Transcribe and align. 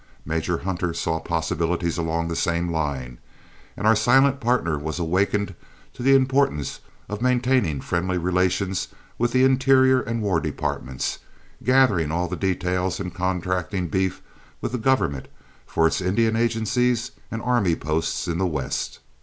Major 0.25 0.57
Hunter 0.57 0.95
saw 0.95 1.19
possibilities 1.19 1.95
along 1.99 2.27
the 2.27 2.35
same 2.35 2.71
line, 2.71 3.19
and 3.77 3.85
our 3.85 3.95
silent 3.95 4.39
partner 4.39 4.79
was 4.79 4.97
awakened 4.97 5.53
to 5.93 6.01
the 6.01 6.15
importance 6.15 6.79
of 7.07 7.21
maintaining 7.21 7.81
friendly 7.81 8.17
relations 8.17 8.87
with 9.19 9.31
the 9.31 9.43
Interior 9.43 10.01
and 10.01 10.23
War 10.23 10.39
departments, 10.39 11.19
gathering 11.63 12.09
all 12.11 12.27
the 12.27 12.35
details 12.35 12.99
in 12.99 13.11
contracting 13.11 13.89
beef 13.89 14.23
with 14.59 14.71
the 14.71 14.79
government 14.79 15.27
for 15.67 15.85
its 15.85 16.01
Indian 16.01 16.35
agencies 16.35 17.11
and 17.29 17.39
army 17.39 17.75
posts 17.75 18.27
in 18.27 18.39
the 18.39 18.47
West. 18.47 19.01